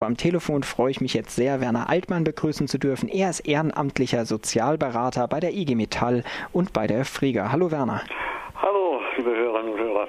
Am 0.00 0.16
Telefon 0.16 0.62
freue 0.62 0.92
ich 0.92 1.00
mich 1.00 1.12
jetzt 1.12 1.34
sehr, 1.34 1.60
Werner 1.60 1.90
Altmann 1.90 2.22
begrüßen 2.22 2.68
zu 2.68 2.78
dürfen. 2.78 3.08
Er 3.08 3.30
ist 3.30 3.40
ehrenamtlicher 3.40 4.26
Sozialberater 4.26 5.26
bei 5.26 5.40
der 5.40 5.52
IG 5.52 5.74
Metall 5.74 6.22
und 6.52 6.72
bei 6.72 6.86
der 6.86 7.04
Frieger. 7.04 7.50
Hallo 7.50 7.72
Werner. 7.72 8.02
Hallo, 8.62 9.00
liebe 9.16 9.30
Hörerinnen 9.30 9.72
und 9.72 9.80
Hörer. 9.80 10.06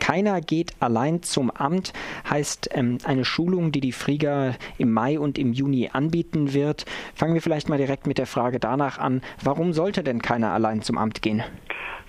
Keiner 0.00 0.42
geht 0.42 0.74
allein 0.80 1.22
zum 1.22 1.50
Amt 1.50 1.94
heißt 2.28 2.68
ähm, 2.74 2.98
eine 3.04 3.24
Schulung, 3.24 3.72
die 3.72 3.80
die 3.80 3.92
Frieger 3.92 4.54
im 4.76 4.92
Mai 4.92 5.18
und 5.18 5.38
im 5.38 5.54
Juni 5.54 5.88
anbieten 5.90 6.52
wird. 6.52 6.84
Fangen 7.14 7.32
wir 7.32 7.40
vielleicht 7.40 7.70
mal 7.70 7.78
direkt 7.78 8.06
mit 8.06 8.18
der 8.18 8.26
Frage 8.26 8.60
danach 8.60 8.98
an, 8.98 9.22
warum 9.42 9.72
sollte 9.72 10.04
denn 10.04 10.20
keiner 10.20 10.52
allein 10.52 10.82
zum 10.82 10.98
Amt 10.98 11.22
gehen? 11.22 11.42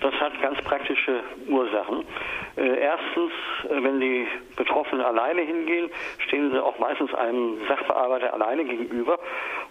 Das 0.00 0.14
hat 0.14 0.40
ganz 0.40 0.60
praktische 0.62 1.22
Ursachen. 1.48 2.04
Äh, 2.56 2.80
erstens, 2.80 3.32
äh, 3.64 3.82
wenn 3.82 4.00
die 4.00 4.28
Betroffenen 4.56 5.04
alleine 5.04 5.42
hingehen, 5.42 5.90
stehen 6.26 6.52
sie 6.52 6.62
auch 6.62 6.78
meistens 6.78 7.12
einem 7.14 7.58
Sachbearbeiter 7.66 8.32
alleine 8.32 8.64
gegenüber 8.64 9.18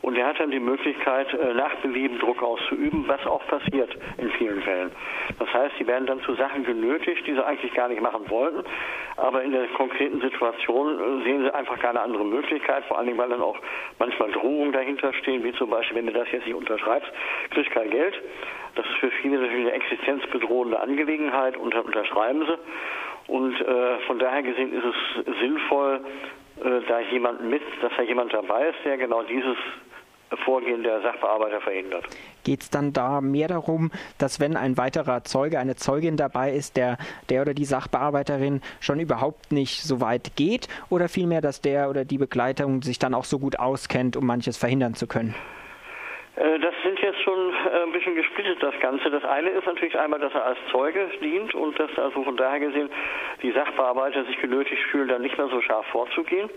und 0.01 0.15
der 0.15 0.27
hat 0.27 0.39
dann 0.39 0.51
die 0.51 0.59
Möglichkeit, 0.59 1.33
äh, 1.33 1.53
nach 1.53 1.75
Belieben 1.75 2.19
Druck 2.19 2.43
auszuüben, 2.43 3.05
was 3.07 3.25
auch 3.25 3.45
passiert 3.47 3.97
in 4.17 4.29
vielen 4.31 4.61
Fällen. 4.63 4.91
Das 5.39 5.53
heißt, 5.53 5.75
sie 5.77 5.87
werden 5.87 6.07
dann 6.07 6.21
zu 6.23 6.35
Sachen 6.35 6.65
genötigt, 6.65 7.25
die 7.25 7.33
sie 7.33 7.45
eigentlich 7.45 7.73
gar 7.73 7.87
nicht 7.87 8.01
machen 8.01 8.29
wollten, 8.29 8.63
aber 9.17 9.43
in 9.43 9.51
der 9.51 9.67
konkreten 9.69 10.21
Situation 10.21 11.23
sehen 11.23 11.43
sie 11.43 11.53
einfach 11.53 11.79
keine 11.79 12.01
andere 12.01 12.23
Möglichkeit, 12.23 12.85
vor 12.85 12.97
allen 12.97 13.07
Dingen, 13.07 13.17
weil 13.17 13.29
dann 13.29 13.41
auch 13.41 13.57
manchmal 13.97 14.31
Drohungen 14.31 14.71
dahinter 14.71 15.11
stehen, 15.13 15.43
wie 15.43 15.53
zum 15.53 15.71
Beispiel, 15.71 15.97
wenn 15.97 16.05
du 16.05 16.13
das 16.13 16.31
jetzt 16.31 16.45
nicht 16.45 16.55
unterschreibst, 16.55 17.11
kriegst 17.49 17.71
kein 17.71 17.89
Geld. 17.89 18.13
Das 18.75 18.85
ist 18.85 18.95
für 18.97 19.09
viele 19.21 19.39
natürlich 19.39 19.65
eine 19.65 19.73
existenzbedrohende 19.73 20.79
Angelegenheit 20.79 21.55
dann 21.55 21.81
unterschreiben 21.81 22.45
sie. 22.45 23.31
Und 23.31 23.59
äh, 23.59 23.99
von 24.05 24.19
daher 24.19 24.43
gesehen 24.43 24.71
ist 24.71 24.85
es 24.85 25.39
sinnvoll, 25.39 25.99
äh, 26.63 26.81
da 26.87 26.99
jemand 26.99 27.41
mit, 27.41 27.63
dass 27.81 27.91
da 27.97 28.03
jemand 28.03 28.33
dabei 28.33 28.69
ist, 28.69 28.77
der 28.85 28.97
genau 28.97 29.23
dieses 29.23 29.57
Vorgehen 30.43 30.83
der 30.83 31.01
Sachbearbeiter 31.01 31.61
verhindert. 31.61 32.05
Geht 32.43 32.61
es 32.61 32.69
dann 32.69 32.93
da 32.93 33.21
mehr 33.21 33.47
darum, 33.47 33.91
dass 34.17 34.39
wenn 34.39 34.55
ein 34.57 34.77
weiterer 34.77 35.23
Zeuge, 35.23 35.59
eine 35.59 35.75
Zeugin 35.75 36.17
dabei 36.17 36.51
ist, 36.51 36.77
der, 36.77 36.97
der 37.29 37.41
oder 37.41 37.53
die 37.53 37.65
Sachbearbeiterin 37.65 38.61
schon 38.79 38.99
überhaupt 38.99 39.51
nicht 39.51 39.81
so 39.83 40.01
weit 40.01 40.35
geht 40.35 40.67
oder 40.89 41.09
vielmehr, 41.09 41.41
dass 41.41 41.61
der 41.61 41.89
oder 41.89 42.05
die 42.05 42.17
Begleitung 42.17 42.81
sich 42.81 42.99
dann 42.99 43.13
auch 43.13 43.25
so 43.25 43.39
gut 43.39 43.59
auskennt, 43.59 44.17
um 44.17 44.25
manches 44.25 44.57
verhindern 44.57 44.95
zu 44.95 45.07
können? 45.07 45.35
Äh, 46.37 46.59
das 46.59 46.73
sind 46.83 46.99
jetzt 46.99 47.21
schon 47.21 47.53
äh, 47.53 47.83
ein 47.83 47.91
bisschen 47.91 48.15
gesplittet, 48.15 48.61
das 48.61 48.79
Ganze. 48.79 49.09
Das 49.09 49.23
eine 49.23 49.49
ist 49.49 49.65
natürlich 49.65 49.97
einmal, 49.97 50.19
dass 50.19 50.33
er 50.33 50.45
als 50.45 50.59
Zeuge 50.71 51.09
dient 51.21 51.53
und 51.55 51.79
dass 51.79 51.89
also 51.97 52.23
von 52.23 52.37
daher 52.37 52.59
gesehen 52.59 52.89
die 53.41 53.51
Sachbearbeiter 53.51 54.23
sich 54.25 54.39
genötigt 54.39 54.81
fühlen, 54.91 55.07
dann 55.07 55.21
nicht 55.21 55.37
mehr 55.37 55.47
so 55.47 55.61
scharf 55.61 55.85
vorzugehen. 55.87 56.49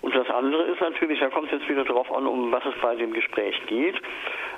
Und 0.00 0.14
das 0.14 0.28
andere 0.30 0.62
ist 0.64 0.80
natürlich, 0.80 1.20
da 1.20 1.28
kommt 1.28 1.52
es 1.52 1.58
jetzt 1.58 1.68
wieder 1.68 1.84
darauf 1.84 2.10
an, 2.12 2.26
um 2.26 2.52
was 2.52 2.64
es 2.64 2.74
bei 2.80 2.94
dem 2.94 3.12
Gespräch 3.12 3.60
geht, 3.66 3.96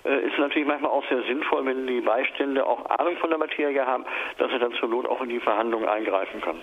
ist 0.04 0.38
natürlich 0.38 0.66
manchmal 0.66 0.90
auch 0.90 1.06
sehr 1.08 1.22
sinnvoll, 1.24 1.66
wenn 1.66 1.86
die 1.86 2.00
Beistände 2.00 2.66
auch 2.66 2.84
Ahnung 2.90 3.16
von 3.18 3.30
der 3.30 3.38
Materie 3.38 3.84
haben, 3.84 4.04
dass 4.38 4.50
er 4.50 4.58
dann 4.58 4.72
zur 4.74 4.88
Not 4.88 5.06
auch 5.06 5.20
in 5.22 5.28
die 5.28 5.40
Verhandlungen 5.40 5.88
eingreifen 5.88 6.40
kann. 6.40 6.56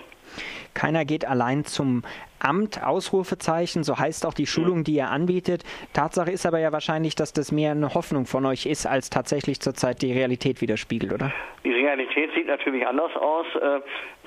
Keiner 0.74 1.04
geht 1.04 1.26
allein 1.26 1.64
zum 1.64 2.02
Amt, 2.40 2.84
Ausrufezeichen, 2.84 3.82
so 3.82 3.98
heißt 3.98 4.24
auch 4.26 4.34
die 4.34 4.46
Schulung, 4.46 4.84
die 4.84 4.96
er 4.96 5.10
anbietet. 5.10 5.64
Tatsache 5.92 6.30
ist 6.30 6.46
aber 6.46 6.60
ja 6.60 6.72
wahrscheinlich, 6.72 7.16
dass 7.16 7.32
das 7.32 7.50
mehr 7.50 7.72
eine 7.72 7.94
Hoffnung 7.94 8.26
von 8.26 8.46
euch 8.46 8.66
ist, 8.66 8.86
als 8.86 9.10
tatsächlich 9.10 9.60
zurzeit 9.60 10.02
die 10.02 10.12
Realität 10.12 10.60
widerspiegelt, 10.60 11.12
oder? 11.12 11.32
Die 11.64 11.72
Realität 11.72 12.30
sieht 12.34 12.46
natürlich 12.46 12.86
anders 12.86 13.14
aus. 13.16 13.46
Äh, 13.56 13.80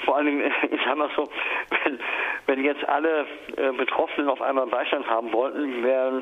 vor 0.04 0.22
Dingen, 0.24 0.52
ich 0.72 0.82
sage 0.84 0.98
mal 0.98 1.10
so, 1.16 1.30
wenn, 1.86 2.00
wenn 2.48 2.66
jetzt 2.66 2.88
alle 2.90 3.26
äh, 3.56 3.72
Betroffenen 3.78 4.28
auf 4.28 4.42
einmal 4.42 4.68
Beistand 4.68 5.08
haben 5.08 5.32
wollten, 5.32 5.84
wären, 5.84 6.22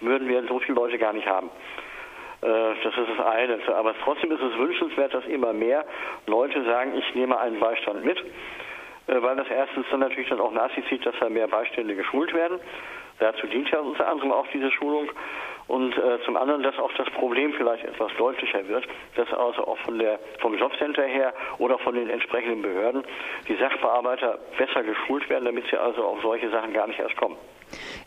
würden 0.00 0.28
wir 0.28 0.46
so 0.46 0.60
viele 0.60 0.76
Leute 0.76 0.98
gar 0.98 1.12
nicht 1.12 1.26
haben. 1.26 1.50
Äh, 2.44 2.74
das 2.82 2.94
ist 2.96 3.08
das 3.08 3.26
eine. 3.26 3.58
Aber 3.74 3.94
trotzdem 4.04 4.30
ist 4.30 4.42
es 4.42 4.58
wünschenswert, 4.58 5.14
dass 5.14 5.24
immer 5.26 5.52
mehr 5.52 5.84
Leute 6.26 6.62
sagen, 6.64 6.92
ich 6.96 7.14
nehme 7.14 7.38
einen 7.38 7.58
Beistand 7.58 8.04
mit. 8.04 8.22
Äh, 9.06 9.22
weil 9.22 9.36
das 9.36 9.48
erstens 9.48 9.86
dann 9.90 10.00
natürlich 10.00 10.28
dann 10.28 10.40
auch 10.40 10.52
nachzieht, 10.52 11.04
dass 11.04 11.14
da 11.20 11.28
mehr 11.28 11.48
Beistände 11.48 11.94
geschult 11.94 12.32
werden. 12.34 12.58
Dazu 13.20 13.46
dient 13.46 13.70
ja 13.70 13.78
unter 13.78 14.08
anderem 14.08 14.32
auch 14.32 14.46
diese 14.52 14.70
Schulung. 14.70 15.08
Und 15.66 15.96
äh, 15.96 16.22
zum 16.26 16.36
anderen, 16.36 16.62
dass 16.62 16.78
auch 16.78 16.92
das 16.98 17.08
Problem 17.10 17.54
vielleicht 17.54 17.84
etwas 17.84 18.12
deutlicher 18.18 18.68
wird, 18.68 18.86
dass 19.16 19.32
also 19.32 19.66
auch 19.66 19.78
von 19.78 19.98
der, 19.98 20.18
vom 20.40 20.58
Jobcenter 20.58 21.04
her 21.04 21.32
oder 21.58 21.78
von 21.78 21.94
den 21.94 22.10
entsprechenden 22.10 22.60
Behörden 22.60 23.02
die 23.48 23.56
Sachbearbeiter 23.56 24.38
besser 24.58 24.82
geschult 24.82 25.28
werden, 25.30 25.46
damit 25.46 25.64
sie 25.70 25.78
also 25.78 26.04
auf 26.04 26.20
solche 26.20 26.50
Sachen 26.50 26.74
gar 26.74 26.86
nicht 26.86 26.98
erst 26.98 27.16
kommen. 27.16 27.36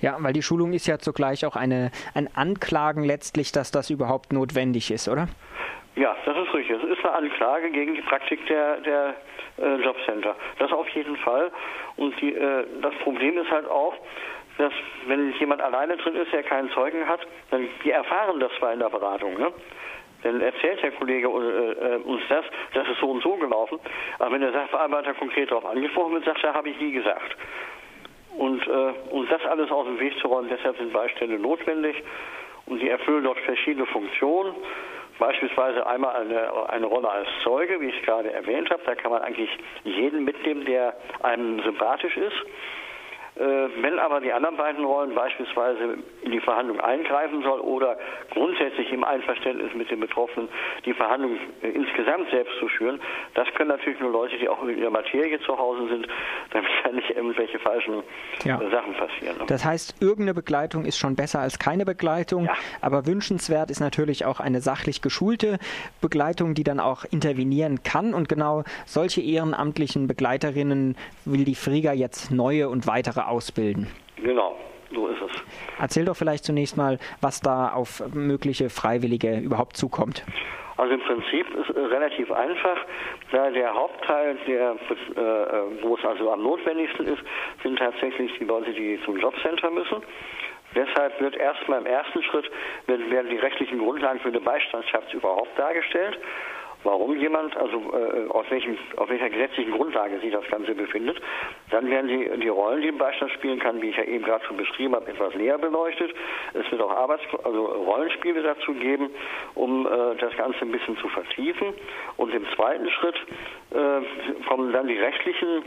Ja, 0.02 0.16
weil 0.19 0.34
die 0.34 0.44
Schulung 0.44 0.74
ist 0.74 0.86
ja 0.86 1.00
zugleich 1.00 1.46
auch 1.46 1.56
eine, 1.56 1.91
ein 2.13 2.30
Anklagen 2.36 3.03
letztlich, 3.03 3.52
dass 3.52 3.72
das 3.72 3.90
überhaupt 3.90 4.31
notwendig 4.31 4.91
ist, 4.91 5.07
oder? 5.07 5.28
Ja, 5.97 6.16
das 6.25 6.38
ist 6.38 6.53
richtig. 6.53 6.78
Es 6.78 6.90
ist 6.90 7.03
eine 7.03 7.16
Anklage 7.16 7.72
gegen 7.72 7.96
die 7.96 8.02
Praktik 8.02 8.46
der, 8.46 8.78
der 8.81 9.16
äh, 9.59 9.75
Jobcenter. 9.78 10.35
Das 10.59 10.72
auf 10.72 10.88
jeden 10.90 11.18
Fall. 11.18 11.52
Und 11.96 12.19
die, 12.22 12.35
äh, 12.35 12.66
das 12.81 12.94
Problem 13.03 13.35
ist 13.40 13.50
halt 13.50 13.68
auch, 13.68 13.96
dass 14.59 14.72
wenn 15.07 15.34
jemand 15.40 15.62
alleine 15.62 15.97
drin 15.97 16.16
ist, 16.16 16.31
der 16.31 16.44
keinen 16.44 16.69
Zeugen 16.72 17.07
hat, 17.07 17.22
dann 17.50 17.68
wir 17.81 17.94
erfahren 17.96 18.40
das 18.40 18.52
zwar 18.59 18.74
in 18.74 18.80
der 18.80 18.90
Beratung, 18.90 19.40
ne? 19.40 19.52
Dann 20.24 20.41
erzählt 20.41 20.81
der 20.84 20.91
Kollege 20.91 21.28
äh, 21.28 21.31
äh, 21.31 21.96
uns 21.97 22.22
das, 22.30 22.46
das 22.74 22.88
ist 22.90 23.00
so 23.00 23.09
und 23.09 23.24
so 23.24 23.36
gelaufen. 23.36 23.80
Aber 24.19 24.31
wenn 24.31 24.41
der 24.41 24.52
Sachbearbeiter 24.52 25.16
konkret 25.16 25.50
darauf 25.50 25.66
angesprochen 25.66 26.13
wird, 26.13 26.25
sagt 26.25 26.44
er, 26.44 26.53
habe 26.53 26.69
ich 26.69 26.80
nie 26.80 26.91
gesagt. 26.91 27.36
Und 28.38 28.68
äh, 28.68 28.94
um 29.09 29.28
das 29.30 29.44
alles 29.46 29.72
aus 29.72 29.86
dem 29.88 30.00
Weg 30.00 30.18
zu 30.19 30.28
räumen, 30.28 30.50
deshalb 30.50 30.78
sind 30.78 30.94
Beistände 30.94 31.40
notwendig 31.40 32.03
und 32.68 32.80
sie 32.81 32.90
erfüllen 32.90 33.24
dort 33.24 33.40
verschiedene 33.40 33.88
Funktionen. 33.88 34.53
Beispielsweise 35.20 35.86
einmal 35.88 36.16
eine, 36.16 36.70
eine 36.70 36.86
Rolle 36.86 37.10
als 37.10 37.28
Zeuge, 37.44 37.80
wie 37.82 37.88
ich 37.88 38.02
gerade 38.04 38.32
erwähnt 38.32 38.70
habe. 38.70 38.82
Da 38.86 38.96
kann 38.96 39.12
man 39.12 39.22
eigentlich 39.22 39.50
jeden 39.84 40.24
mitnehmen, 40.24 40.66
der 40.66 40.96
einem 41.24 41.62
sympathisch 41.64 42.16
ist. 42.18 42.36
Äh, 43.40 43.70
wenn 43.84 44.00
aber 44.00 44.20
die 44.20 44.34
anderen 44.34 44.58
beiden 44.58 44.84
Rollen 44.84 45.14
beispielsweise 45.14 45.98
in 46.24 46.31
die 46.31 46.40
Verhandlung 46.40 46.80
eingreifen 46.80 47.44
soll 47.44 47.59
oder 47.59 47.98
grundsätzlich 48.31 48.92
im 48.92 49.03
Einverständnis 49.03 49.74
mit 49.75 49.92
den 49.92 50.00
Betroffenen 50.00 50.50
die 50.86 50.94
Verhandlung 50.94 51.38
äh, 51.62 51.70
insgesamt 51.70 52.31
selbst 52.31 52.58
zu 52.59 52.68
führen, 52.68 53.00
das 53.36 53.48
können 53.53 53.70
natürlich 53.70 54.00
nur 54.00 54.12
Leute, 54.12 54.38
die 54.40 54.50
auch 54.50 54.64
in 54.64 54.80
ihrer 54.80 54.90
Materie 54.90 55.40
zu 55.42 55.56
Hause 55.56 55.88
sind, 55.88 56.08
damit 56.52 56.70
da 56.84 56.92
nicht 56.92 57.12
irgendwelche 57.12 57.59
falschen 57.59 58.02
ja. 58.44 58.59
Äh, 58.59 58.72
Sachen 58.72 58.94
passieren. 58.94 59.38
Ne? 59.38 59.46
Das 59.48 59.64
heißt, 59.64 60.02
irgendeine 60.02 60.34
Begleitung 60.34 60.86
ist 60.86 60.98
schon 60.98 61.16
besser 61.16 61.40
als 61.40 61.59
keine 61.59 61.86
Begleitung, 61.86 62.46
ja. 62.46 62.54
aber 62.81 63.06
wünschenswert 63.06 63.69
ist 63.69 63.81
natürlich 63.81 64.25
auch 64.25 64.40
eine 64.40 64.62
sachlich 64.62 65.04
geschulte 65.04 65.59
Begleitung, 66.02 66.56
die 66.56 66.64
dann 66.64 66.80
auch 66.80 67.06
intervenieren 67.06 67.84
kann 67.84 68.16
und 68.16 68.30
genau 68.30 68.64
solche 68.88 69.22
ehrenamtlichen 69.22 70.08
Begleiterinnen 70.08 70.98
will 71.25 71.46
die 71.46 71.56
Frieger 71.56 71.94
jetzt 71.94 72.31
neue 72.31 72.69
und 72.69 72.88
weitere 72.88 73.27
ausbilden. 73.28 73.88
Genau, 74.18 74.56
so 74.94 75.08
ist 75.08 75.22
es. 75.22 75.32
Erzähl 75.80 76.06
doch 76.06 76.16
vielleicht 76.16 76.44
zunächst 76.44 76.78
mal, 76.78 77.00
was 77.22 77.42
da 77.42 77.70
auf 77.70 78.04
mögliche 78.14 78.70
Freiwillige 78.70 79.38
überhaupt 79.40 79.78
zukommt. 79.78 80.24
Also 80.78 80.94
im 80.94 81.02
Prinzip 81.02 81.48
ist 81.56 81.70
es 81.72 81.76
relativ 81.76 82.32
einfach, 82.32 82.78
da 83.32 83.50
der 83.50 83.74
Hauptteil, 83.74 84.38
der, 84.48 84.72
äh, 84.72 85.84
wo 85.84 85.96
es 85.96 86.06
also 86.06 86.32
am 86.32 86.44
notwendigsten 86.44 87.08
ist, 87.08 87.24
sind 87.64 87.80
tatsächlich 87.80 88.32
die 88.40 88.46
Leute, 88.46 88.72
die 88.74 89.00
zum 89.04 89.18
Jobcenter 89.18 89.72
müssen. 89.72 90.04
Deshalb 90.76 91.20
wird 91.20 91.36
erstmal 91.36 91.80
im 91.80 91.88
ersten 91.88 92.22
Schritt 92.22 92.52
werden 92.86 93.30
die 93.30 93.38
rechtlichen 93.38 93.80
Grundlagen 93.80 94.20
für 94.20 94.28
eine 94.28 94.42
Beistandschaft 94.42 95.12
überhaupt 95.14 95.58
dargestellt 95.58 96.20
warum 96.88 97.18
jemand, 97.20 97.56
also 97.58 97.78
äh, 97.94 98.30
aus, 98.30 98.46
welchem, 98.50 98.78
auf 98.96 99.09
welcher 99.09 99.30
gesetzlichen 99.30 99.72
Grundlage 99.72 100.20
sich 100.20 100.31
das 100.31 100.48
Ganze 100.48 100.74
befindet. 100.74 101.22
Dann 101.70 101.90
werden 101.90 102.08
die, 102.08 102.40
die 102.40 102.48
Rollen, 102.48 102.81
die 102.81 102.88
ein 102.88 102.98
Beistand 102.98 103.31
spielen 103.34 103.59
kann, 103.59 103.81
wie 103.81 103.90
ich 103.90 103.98
ja 103.98 104.03
eben 104.03 104.24
gerade 104.24 104.46
schon 104.46 104.56
beschrieben 104.56 104.96
habe, 104.96 105.12
etwas 105.12 105.36
näher 105.36 105.57
beleuchtet. 105.57 106.16
Es 106.54 106.72
wird 106.72 106.81
auch 106.81 106.92
Arbeits 106.92 107.24
also 107.44 107.66
Rollenspiele 107.66 108.42
dazu 108.42 108.74
geben, 108.74 109.10
um 109.54 109.86
äh, 109.86 110.16
das 110.19 110.36
Ganze 110.38 110.62
ein 110.62 110.72
bisschen 110.72 110.98
zu 110.98 111.10
vertiefen. 111.10 111.74
Und 112.16 112.34
im 112.34 112.45
zweiten 112.56 112.89
Schritt 112.89 113.18
äh, 113.72 114.45
kommen 114.48 114.72
dann 114.72 114.88
die 114.88 114.98
rechtlichen 114.98 115.63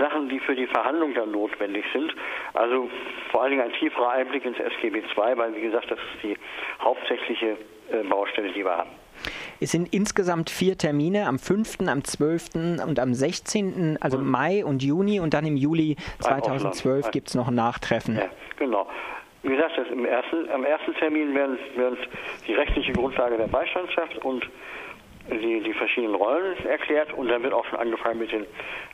Sachen, 0.00 0.28
die 0.28 0.40
für 0.40 0.56
die 0.56 0.66
Verhandlung 0.66 1.14
dann 1.14 1.30
notwendig 1.30 1.84
sind. 1.92 2.12
Also 2.54 2.90
vor 3.30 3.42
allen 3.42 3.52
Dingen 3.52 3.62
ein 3.62 3.72
tieferer 3.74 4.10
Einblick 4.10 4.44
ins 4.44 4.58
SGB 4.58 4.98
II, 4.98 5.36
weil 5.36 5.54
wie 5.54 5.60
gesagt, 5.62 5.90
das 5.90 5.98
ist 5.98 6.22
die 6.24 6.36
hauptsächliche 6.82 7.56
äh, 7.92 8.02
Baustelle, 8.08 8.50
die 8.50 8.64
wir 8.64 8.76
haben. 8.76 8.90
Es 9.60 9.72
sind 9.72 9.92
insgesamt 9.92 10.48
vier 10.48 10.78
Termine 10.78 11.26
am 11.26 11.38
5., 11.38 11.80
am 11.86 12.02
12. 12.02 12.54
und 12.86 12.98
am 12.98 13.12
16., 13.14 13.98
also 14.00 14.18
mhm. 14.18 14.30
Mai 14.30 14.64
und 14.64 14.82
Juni 14.82 15.20
und 15.20 15.34
dann 15.34 15.44
im 15.44 15.56
Juli 15.56 15.96
2012 16.20 17.10
gibt 17.10 17.28
es 17.28 17.34
noch 17.34 17.48
ein 17.48 17.54
Nachtreffen. 17.54 18.16
Ja, 18.16 18.28
genau. 18.58 18.86
Wie 19.42 19.50
gesagt, 19.50 19.72
das 19.76 19.88
im 19.88 20.04
ersten, 20.04 20.50
am 20.50 20.64
ersten 20.64 20.94
Termin 20.94 21.34
werden, 21.34 21.58
werden 21.76 21.98
die 22.46 22.54
rechtliche 22.54 22.92
Grundlage 22.92 23.36
der 23.36 23.46
Beistandschaft 23.46 24.16
und 24.24 24.48
die, 25.30 25.60
die 25.60 25.72
verschiedenen 25.74 26.14
Rollen 26.14 26.56
erklärt 26.66 27.12
und 27.12 27.28
dann 27.28 27.42
wird 27.42 27.52
auch 27.52 27.64
schon 27.66 27.78
angefangen 27.78 28.18
mit, 28.18 28.32
den, 28.32 28.46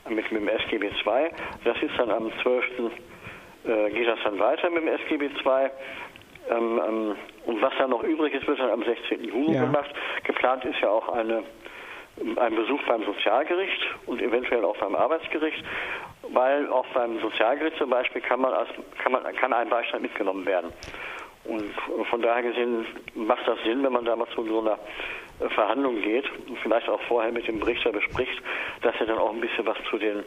mit, 0.09 0.31
mit 0.31 0.43
dem 0.43 0.49
SGB 0.49 0.87
II. 0.87 1.31
Das 1.65 1.77
ist 1.83 1.93
dann 1.97 2.11
am 2.11 2.31
12. 2.43 2.65
äh, 3.65 3.91
geht 3.91 4.09
das 4.09 4.19
dann 4.25 4.39
weiter 4.39 4.71
mit 4.71 4.83
dem 4.83 4.89
SGB 4.89 5.27
II. 5.27 5.71
Ähm, 6.51 6.81
ähm, 6.87 7.17
und 7.47 7.63
was 7.63 7.73
dann 7.79 7.91
noch 7.91 8.03
übrig 8.03 8.35
ist, 8.35 8.47
wird 8.47 8.59
dann 8.59 8.71
am 8.71 8.85
16. 8.85 9.25
Juni 9.25 9.55
ja. 9.55 9.65
gemacht. 9.65 9.91
Geplant 10.25 10.65
ist 10.65 10.81
ja 10.81 10.89
auch 10.89 11.09
eine, 11.09 11.43
ein 12.37 12.55
Besuch 12.55 12.83
beim 12.87 13.05
Sozialgericht 13.05 13.81
und 14.07 14.21
eventuell 14.21 14.65
auch 14.65 14.77
beim 14.79 14.95
Arbeitsgericht, 14.95 15.65
weil 16.33 16.69
auch 16.71 16.87
beim 16.95 17.21
Sozialgericht 17.21 17.77
zum 17.79 17.91
Beispiel 17.91 18.21
kann 18.21 18.41
man 18.41 18.53
als, 18.53 18.69
kann 19.03 19.13
man 19.13 19.23
kann 19.37 19.53
ein 19.53 19.69
Beistand 19.69 20.03
mitgenommen 20.03 20.47
werden. 20.47 20.73
Und 21.45 21.73
von 22.09 22.23
daher 22.23 22.43
gesehen 22.43 22.87
macht 23.15 23.47
das 23.47 23.59
Sinn, 23.65 23.85
wenn 23.85 23.93
man 23.93 24.05
da 24.05 24.17
mal 24.17 24.27
zu 24.35 24.45
so 24.45 24.61
einer 24.61 24.79
Verhandlung 25.51 26.01
geht 26.01 26.25
und 26.49 26.59
vielleicht 26.59 26.89
auch 26.89 27.01
vorher 27.03 27.31
mit 27.31 27.47
dem 27.47 27.63
Richter 27.63 27.93
bespricht, 27.93 28.43
dass 28.83 28.95
er 28.99 29.07
dann 29.07 29.19
auch 29.19 29.33
ein 29.33 29.41
bisschen 29.41 29.67
was 29.67 29.77
zu 29.91 29.99
den 29.99 30.25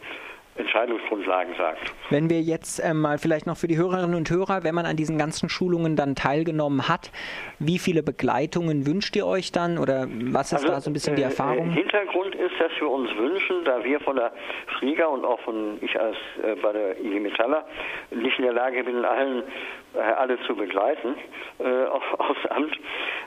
Entscheidungsgrundlagen 0.59 1.55
sagt. 1.55 1.93
Wenn 2.09 2.29
wir 2.29 2.41
jetzt 2.41 2.79
äh, 2.79 2.93
mal 2.93 3.17
vielleicht 3.17 3.47
noch 3.47 3.57
für 3.57 3.67
die 3.67 3.77
Hörerinnen 3.77 4.15
und 4.15 4.29
Hörer, 4.29 4.63
wenn 4.63 4.75
man 4.75 4.85
an 4.85 4.95
diesen 4.95 5.17
ganzen 5.17 5.49
Schulungen 5.49 5.95
dann 5.95 6.15
teilgenommen 6.15 6.87
hat, 6.87 7.11
wie 7.59 7.79
viele 7.79 8.03
Begleitungen 8.03 8.85
wünscht 8.85 9.15
ihr 9.15 9.25
euch 9.25 9.51
dann 9.51 9.77
oder 9.77 10.07
was 10.09 10.51
ist 10.51 10.59
also, 10.59 10.67
da 10.67 10.81
so 10.81 10.89
ein 10.89 10.93
bisschen 10.93 11.15
die 11.15 11.21
äh, 11.21 11.25
Erfahrung? 11.25 11.71
Äh, 11.71 11.73
Hintergrund 11.73 12.35
ist, 12.35 12.59
dass 12.59 12.71
wir 12.79 12.89
uns 12.89 13.09
wünschen, 13.15 13.63
da 13.65 13.83
wir 13.83 13.99
von 14.01 14.15
der 14.15 14.31
Flieger 14.77 15.09
und 15.09 15.25
auch 15.25 15.39
von 15.41 15.77
ich 15.81 15.99
als 15.99 16.17
äh, 16.43 16.55
bei 16.55 16.73
der 16.73 16.99
IG 16.99 17.19
Metaller 17.19 17.65
nicht 18.11 18.37
in 18.37 18.45
der 18.45 18.53
Lage 18.53 18.83
bin, 18.83 19.03
allen 19.05 19.43
äh, 19.95 19.99
alle 19.99 20.39
zu 20.41 20.55
begleiten 20.55 21.15
äh, 21.59 21.85
aufs 22.17 22.45
Amt. 22.49 22.77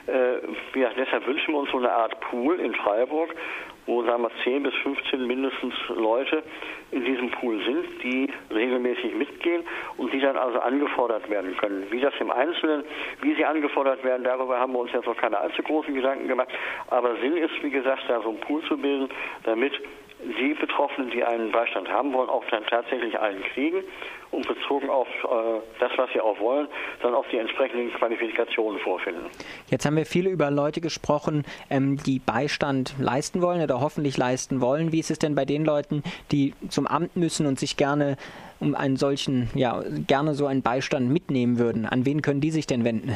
Äh, 0.07 0.79
ja, 0.79 0.89
deshalb 0.97 1.25
wünschen 1.27 1.53
wir 1.53 1.59
uns 1.59 1.71
so 1.71 1.77
eine 1.77 1.91
Art 1.91 2.19
Pool 2.21 2.59
in 2.59 2.73
Freiburg, 2.75 3.35
wo 3.85 4.03
sagen 4.03 4.23
wir 4.23 4.31
10 4.43 4.63
bis 4.63 4.73
15 4.75 5.25
mindestens 5.25 5.73
Leute 5.89 6.43
in 6.91 7.03
diesem 7.05 7.31
Pool 7.31 7.63
sind, 7.63 7.85
die 8.03 8.29
regelmäßig 8.53 9.15
mitgehen 9.15 9.63
und 9.97 10.13
die 10.13 10.19
dann 10.19 10.37
also 10.37 10.59
angefordert 10.59 11.29
werden 11.29 11.57
können. 11.57 11.85
Wie 11.89 11.99
das 11.99 12.13
im 12.19 12.31
Einzelnen, 12.31 12.83
wie 13.21 13.33
sie 13.35 13.45
angefordert 13.45 14.03
werden, 14.03 14.23
darüber 14.23 14.59
haben 14.59 14.73
wir 14.73 14.79
uns 14.79 14.91
jetzt 14.91 15.05
noch 15.05 15.17
keine 15.17 15.39
allzu 15.39 15.63
großen 15.63 15.93
Gedanken 15.93 16.27
gemacht. 16.27 16.49
Aber 16.89 17.15
Sinn 17.17 17.35
ist, 17.37 17.61
wie 17.63 17.71
gesagt, 17.71 18.03
da 18.07 18.21
so 18.21 18.29
einen 18.29 18.39
Pool 18.39 18.61
zu 18.63 18.77
bilden, 18.77 19.09
damit 19.43 19.73
die 20.23 20.53
Betroffenen, 20.53 21.09
die 21.11 21.23
einen 21.23 21.51
Beistand 21.51 21.89
haben 21.89 22.13
wollen, 22.13 22.29
auch 22.29 22.43
dann 22.49 22.65
tatsächlich 22.65 23.17
einen 23.19 23.43
kriegen 23.53 23.83
und 24.31 24.47
bezogen 24.47 24.89
auf 24.89 25.07
äh, 25.07 25.59
das, 25.79 25.91
was 25.97 26.09
sie 26.13 26.19
auch 26.19 26.39
wollen, 26.39 26.67
dann 27.01 27.13
auch 27.13 27.25
die 27.31 27.37
entsprechenden 27.37 27.93
Qualifikationen 27.93 28.79
vorfinden. 28.79 29.25
Jetzt 29.69 29.85
haben 29.85 29.95
wir 29.95 30.05
viele 30.05 30.29
über 30.29 30.49
Leute 30.49 30.81
gesprochen, 30.81 31.43
ähm, 31.69 31.97
die 31.97 32.19
Beistand 32.19 32.95
leisten 32.99 33.41
wollen 33.41 33.61
oder 33.61 33.79
hoffentlich 33.79 34.17
leisten 34.17 34.61
wollen. 34.61 34.91
Wie 34.91 34.99
ist 34.99 35.11
es 35.11 35.19
denn 35.19 35.35
bei 35.35 35.45
den 35.45 35.65
Leuten, 35.65 36.03
die 36.31 36.53
zum 36.69 36.87
Amt 36.87 37.15
müssen 37.15 37.45
und 37.45 37.59
sich 37.59 37.77
gerne 37.77 38.17
um 38.59 38.75
einen 38.75 38.95
solchen, 38.95 39.49
ja, 39.53 39.83
gerne 40.07 40.33
so 40.33 40.47
einen 40.47 40.63
Beistand 40.63 41.09
mitnehmen 41.09 41.59
würden? 41.59 41.85
An 41.85 42.05
wen 42.05 42.21
können 42.21 42.41
die 42.41 42.51
sich 42.51 42.65
denn 42.65 42.83
wenden? 42.83 43.15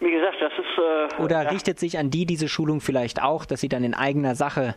Wie 0.00 0.12
gesagt, 0.12 0.36
das 0.40 0.52
ist. 0.52 1.18
Äh, 1.18 1.22
Oder 1.22 1.42
ja. 1.42 1.50
richtet 1.50 1.78
sich 1.78 1.98
an 1.98 2.10
die 2.10 2.24
diese 2.24 2.48
Schulung 2.48 2.80
vielleicht 2.80 3.22
auch, 3.22 3.44
dass 3.44 3.60
sie 3.60 3.68
dann 3.68 3.84
in 3.84 3.94
eigener 3.94 4.34
Sache 4.34 4.74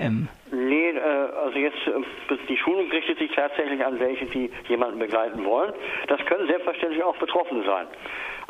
ähm, 0.00 0.28
nee, 0.50 0.90
äh, 0.90 1.00
also 1.00 1.58
jetzt 1.58 1.78
äh, 1.86 2.36
die 2.48 2.56
Schulung 2.56 2.90
richtet 2.90 3.18
sich 3.18 3.30
tatsächlich 3.32 3.84
an 3.84 4.00
welche, 4.00 4.26
die 4.26 4.50
jemanden 4.68 4.98
begleiten 4.98 5.44
wollen. 5.44 5.72
Das 6.08 6.24
können 6.26 6.46
selbstverständlich 6.48 7.02
auch 7.02 7.16
Betroffene 7.16 7.64
sein. 7.64 7.86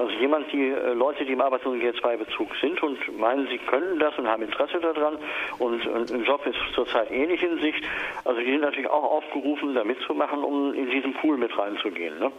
Also 0.01 0.13
jemand, 0.13 0.51
die 0.51 0.69
äh, 0.71 0.95
Leute, 0.95 1.27
die 1.27 1.33
im 1.33 1.41
Arbeitslosen 1.43 1.83
G2-Bezug 1.83 2.49
sind 2.63 2.83
und 2.83 3.19
meinen, 3.19 3.47
sie 3.49 3.59
können 3.59 3.99
das 3.99 4.17
und 4.19 4.27
haben 4.27 4.43
Interesse 4.43 4.81
daran 4.81 5.19
und, 5.59 5.87
ein 5.87 6.25
Job 6.25 6.47
ist 6.47 6.59
zurzeit 6.75 7.11
ähnlich 7.11 7.43
in 7.43 7.59
Sicht. 7.59 7.85
Also 8.25 8.41
die 8.41 8.51
sind 8.51 8.63
natürlich 8.63 8.89
auch 8.89 9.05
aufgerufen, 9.05 9.75
da 9.75 9.85
mitzumachen, 9.85 10.43
um 10.43 10.73
in 10.73 10.89
diesen 10.91 11.13
Pool 11.15 11.37
mit 11.37 11.57
reinzugehen. 11.59 12.19
Ne? 12.19 12.33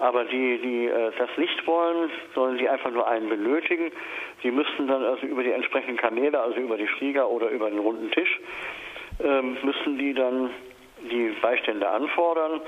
Aber 0.00 0.24
die, 0.24 0.58
die 0.62 0.86
äh, 0.86 1.12
das 1.18 1.28
nicht 1.36 1.66
wollen, 1.66 2.10
sollen 2.34 2.56
sie 2.58 2.68
einfach 2.68 2.90
nur 2.90 3.06
einen 3.06 3.28
benötigen. 3.28 3.92
Sie 4.42 4.50
müssten 4.50 4.88
dann 4.88 5.04
also 5.04 5.26
über 5.26 5.42
die 5.42 5.52
entsprechenden 5.52 5.98
Kanäle, 5.98 6.40
also 6.40 6.58
über 6.58 6.78
die 6.78 6.86
Flieger 6.86 7.28
oder 7.28 7.50
über 7.50 7.68
den 7.70 7.78
runden 7.78 8.10
Tisch, 8.10 8.40
ähm, 9.22 9.58
müssen 9.62 9.98
die 9.98 10.14
dann 10.14 10.48
die 11.10 11.34
Beistände 11.42 11.86
anfordern. 11.88 12.62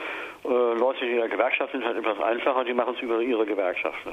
Äh, 0.45 0.49
Leute, 0.49 1.07
die 1.07 1.13
in 1.13 1.19
der 1.19 1.29
Gewerkschaft 1.29 1.71
sind, 1.73 1.85
halt 1.85 1.97
etwas 1.97 2.21
einfacher, 2.21 2.65
die 2.65 2.75
machen 2.75 2.95
es 2.97 3.03
über 3.03 3.21
ihre 3.21 3.47
Gewerkschaft. 3.47 4.05
Ne? 4.05 4.13